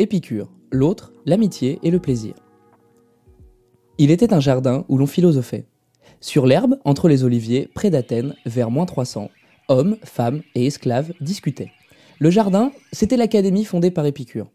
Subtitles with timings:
[0.00, 2.34] Épicure, l'autre, l'amitié et le plaisir.
[3.96, 5.66] Il était un jardin où l'on philosophait.
[6.20, 9.30] Sur l'herbe, entre les oliviers, près d'Athènes, vers moins 300,
[9.68, 11.70] hommes, femmes et esclaves discutaient.
[12.18, 14.50] Le jardin, c'était l'académie fondée par Épicure.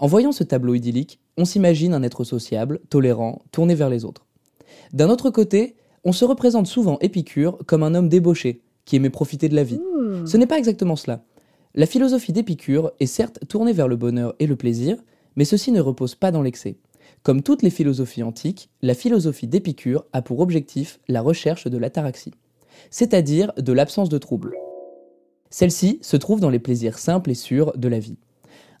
[0.00, 4.26] En voyant ce tableau idyllique, on s'imagine un être sociable, tolérant, tourné vers les autres.
[4.92, 9.48] D'un autre côté, on se représente souvent Épicure comme un homme débauché, qui aimait profiter
[9.48, 9.80] de la vie.
[10.26, 11.22] Ce n'est pas exactement cela.
[11.74, 14.98] La philosophie d'Épicure est certes tournée vers le bonheur et le plaisir,
[15.36, 16.76] mais ceci ne repose pas dans l'excès.
[17.22, 22.34] Comme toutes les philosophies antiques, la philosophie d'Épicure a pour objectif la recherche de l'ataraxie,
[22.90, 24.54] c'est-à-dire de l'absence de trouble.
[25.48, 28.18] Celle-ci se trouve dans les plaisirs simples et sûrs de la vie.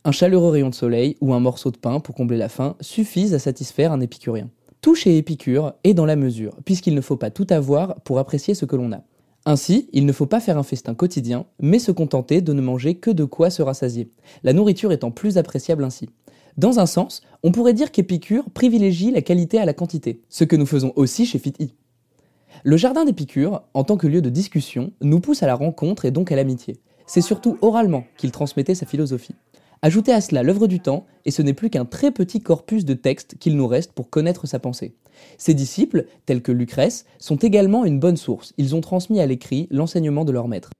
[0.04, 3.32] Un chaleureux rayon de soleil ou un morceau de pain pour combler la faim suffisent
[3.32, 4.50] à satisfaire un épicurien.
[4.82, 8.54] Tout chez Épicure est dans la mesure, puisqu'il ne faut pas tout avoir pour apprécier
[8.54, 9.02] ce que l'on a.
[9.44, 12.94] Ainsi, il ne faut pas faire un festin quotidien, mais se contenter de ne manger
[12.94, 14.10] que de quoi se rassasier,
[14.44, 16.08] la nourriture étant plus appréciable ainsi.
[16.56, 20.54] Dans un sens, on pourrait dire qu'Épicure privilégie la qualité à la quantité, ce que
[20.54, 21.54] nous faisons aussi chez Fit
[22.62, 26.12] Le jardin d'Épicure, en tant que lieu de discussion, nous pousse à la rencontre et
[26.12, 26.78] donc à l'amitié.
[27.06, 29.34] C'est surtout oralement qu'il transmettait sa philosophie.
[29.80, 32.94] Ajoutez à cela l'œuvre du temps, et ce n'est plus qu'un très petit corpus de
[32.94, 34.94] textes qu'il nous reste pour connaître sa pensée.
[35.38, 38.52] Ses disciples, tels que Lucrèce, sont également une bonne source.
[38.58, 40.70] Ils ont transmis à l'écrit l'enseignement de leur maître.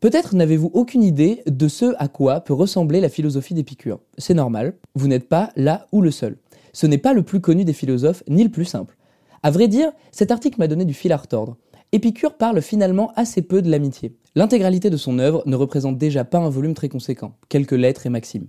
[0.00, 4.00] Peut-être n'avez-vous aucune idée de ce à quoi peut ressembler la philosophie d'Épicure.
[4.16, 6.36] C'est normal, vous n'êtes pas là ou le seul.
[6.72, 8.96] Ce n'est pas le plus connu des philosophes, ni le plus simple.
[9.42, 11.56] À vrai dire, cet article m'a donné du fil à retordre.
[11.90, 14.14] Épicure parle finalement assez peu de l'amitié.
[14.34, 18.10] L'intégralité de son œuvre ne représente déjà pas un volume très conséquent, quelques lettres et
[18.10, 18.46] maximes.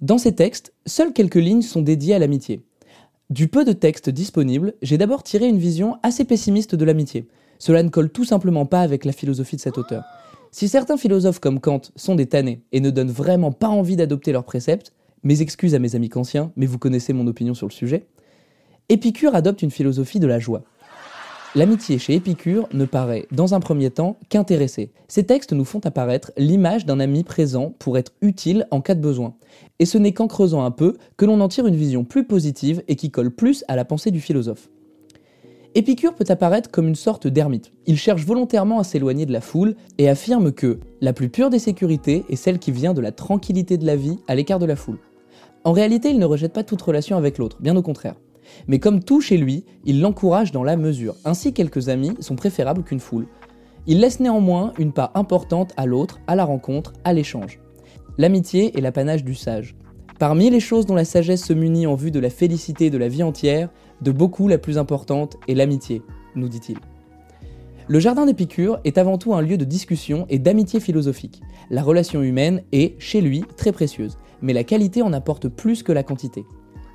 [0.00, 2.64] Dans ces textes, seules quelques lignes sont dédiées à l'amitié.
[3.32, 7.28] Du peu de textes disponibles, j'ai d'abord tiré une vision assez pessimiste de l'amitié.
[7.58, 10.04] Cela ne colle tout simplement pas avec la philosophie de cet auteur.
[10.50, 14.32] Si certains philosophes comme Kant sont des tannés et ne donnent vraiment pas envie d'adopter
[14.32, 14.92] leurs préceptes,
[15.22, 18.04] mes excuses à mes amis kantiens, mais vous connaissez mon opinion sur le sujet,
[18.90, 20.62] Épicure adopte une philosophie de la joie.
[21.54, 24.90] L'amitié chez Épicure ne paraît, dans un premier temps, qu'intéressée.
[25.06, 29.02] Ces textes nous font apparaître l'image d'un ami présent pour être utile en cas de
[29.02, 29.34] besoin.
[29.78, 32.82] Et ce n'est qu'en creusant un peu que l'on en tire une vision plus positive
[32.88, 34.70] et qui colle plus à la pensée du philosophe.
[35.74, 37.72] Épicure peut apparaître comme une sorte d'ermite.
[37.84, 41.58] Il cherche volontairement à s'éloigner de la foule et affirme que la plus pure des
[41.58, 44.76] sécurités est celle qui vient de la tranquillité de la vie à l'écart de la
[44.76, 45.00] foule.
[45.64, 48.14] En réalité, il ne rejette pas toute relation avec l'autre, bien au contraire.
[48.66, 51.14] Mais comme tout chez lui, il l'encourage dans la mesure.
[51.24, 53.26] Ainsi, quelques amis sont préférables qu'une foule.
[53.86, 57.60] Il laisse néanmoins une part importante à l'autre, à la rencontre, à l'échange.
[58.18, 59.74] L'amitié est l'apanage du sage.
[60.18, 63.08] Parmi les choses dont la sagesse se munit en vue de la félicité de la
[63.08, 63.70] vie entière,
[64.02, 66.02] de beaucoup la plus importante est l'amitié,
[66.36, 66.78] nous dit-il.
[67.88, 71.40] Le jardin d'Épicure est avant tout un lieu de discussion et d'amitié philosophique.
[71.70, 75.90] La relation humaine est, chez lui, très précieuse, mais la qualité en apporte plus que
[75.90, 76.44] la quantité.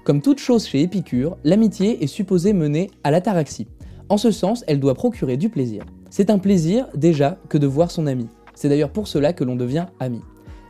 [0.07, 3.68] Comme toute chose chez Épicure, l'amitié est supposée mener à l'ataraxie.
[4.07, 5.84] En ce sens, elle doit procurer du plaisir.
[6.09, 8.28] C'est un plaisir, déjà, que de voir son ami.
[8.56, 10.22] C'est d'ailleurs pour cela que l'on devient ami.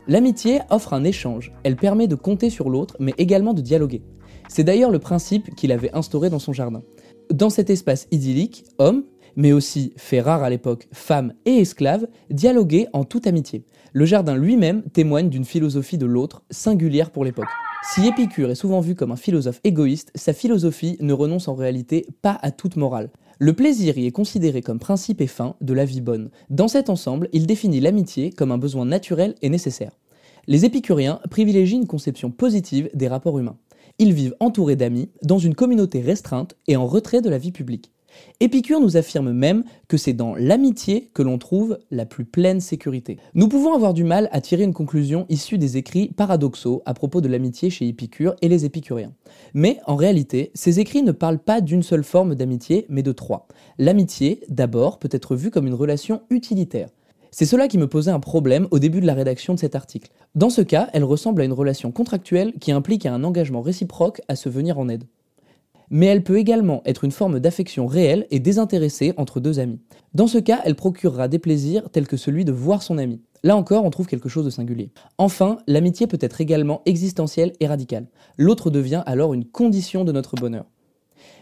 [0.08, 4.02] L'amitié offre un échange, elle permet de compter sur l'autre, mais également de dialoguer.
[4.48, 6.82] C'est d'ailleurs le principe qu'il avait instauré dans son jardin.
[7.32, 9.04] Dans cet espace idyllique, hommes,
[9.38, 13.64] mais aussi, fait rare à l'époque, femmes et esclaves, dialoguaient en toute amitié.
[13.92, 17.48] Le jardin lui-même témoigne d'une philosophie de l'autre, singulière pour l'époque.
[17.94, 22.04] Si Épicure est souvent vu comme un philosophe égoïste, sa philosophie ne renonce en réalité
[22.20, 23.10] pas à toute morale.
[23.38, 26.30] Le plaisir y est considéré comme principe et fin de la vie bonne.
[26.50, 29.92] Dans cet ensemble, il définit l'amitié comme un besoin naturel et nécessaire.
[30.48, 33.58] Les épicuriens privilégient une conception positive des rapports humains.
[34.00, 37.92] Ils vivent entourés d'amis, dans une communauté restreinte et en retrait de la vie publique.
[38.40, 43.18] Épicure nous affirme même que c'est dans l'amitié que l'on trouve la plus pleine sécurité.
[43.34, 47.20] Nous pouvons avoir du mal à tirer une conclusion issue des écrits paradoxaux à propos
[47.20, 49.12] de l'amitié chez Épicure et les épicuriens.
[49.54, 53.48] Mais en réalité, ces écrits ne parlent pas d'une seule forme d'amitié, mais de trois.
[53.78, 56.90] L'amitié, d'abord, peut être vue comme une relation utilitaire.
[57.30, 60.10] C'est cela qui me posait un problème au début de la rédaction de cet article.
[60.34, 64.36] Dans ce cas, elle ressemble à une relation contractuelle qui implique un engagement réciproque à
[64.36, 65.04] se venir en aide
[65.90, 69.80] mais elle peut également être une forme d'affection réelle et désintéressée entre deux amis.
[70.14, 73.20] Dans ce cas, elle procurera des plaisirs tels que celui de voir son ami.
[73.44, 74.90] Là encore, on trouve quelque chose de singulier.
[75.16, 78.08] Enfin, l'amitié peut être également existentielle et radicale.
[78.36, 80.66] L'autre devient alors une condition de notre bonheur.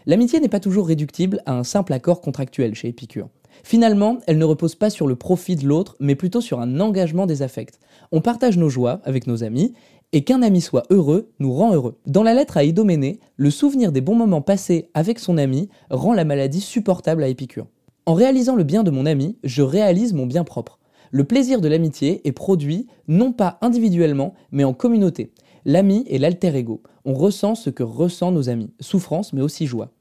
[0.05, 3.29] L'amitié n'est pas toujours réductible à un simple accord contractuel chez Épicure.
[3.63, 7.25] Finalement, elle ne repose pas sur le profit de l'autre, mais plutôt sur un engagement
[7.25, 7.79] des affects.
[8.11, 9.73] On partage nos joies avec nos amis,
[10.13, 11.97] et qu'un ami soit heureux nous rend heureux.
[12.05, 16.13] Dans la lettre à Idoménée, le souvenir des bons moments passés avec son ami rend
[16.13, 17.67] la maladie supportable à Épicure.
[18.05, 20.79] En réalisant le bien de mon ami, je réalise mon bien propre.
[21.11, 25.33] Le plaisir de l'amitié est produit non pas individuellement, mais en communauté.
[25.65, 26.81] L'ami est l'alter ego.
[27.03, 29.91] On ressent ce que ressentent nos amis, souffrance mais aussi joie.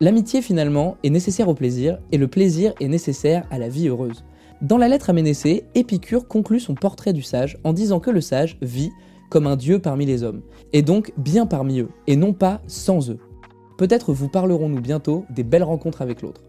[0.00, 4.24] L'amitié finalement est nécessaire au plaisir et le plaisir est nécessaire à la vie heureuse.
[4.62, 8.20] Dans la lettre à Ménécée, Épicure conclut son portrait du sage en disant que le
[8.20, 8.92] sage vit
[9.28, 10.42] comme un dieu parmi les hommes,
[10.72, 13.18] et donc bien parmi eux, et non pas sans eux.
[13.76, 16.42] Peut-être vous parlerons-nous bientôt des belles rencontres avec l'autre.